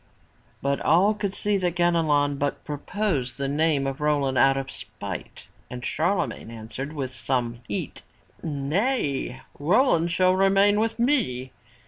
''But 0.63 0.79
all 0.81 1.13
could 1.13 1.35
see 1.35 1.57
that 1.57 1.75
Ganelon 1.75 2.37
but 2.39 2.63
proposed 2.65 3.37
the 3.37 3.47
name 3.47 3.85
of 3.85 4.01
Roland 4.01 4.35
out 4.35 4.57
of 4.57 4.71
spite 4.71 5.45
and 5.69 5.85
Charlemagne 5.85 6.49
answered 6.49 6.93
with 6.93 7.13
some 7.13 7.59
heat, 7.67 8.01
"Nay! 8.41 9.41
Roland 9.59 10.09
shall 10.11 10.33
remain 10.35 10.79
with 10.79 10.97
me!'' 10.97 11.51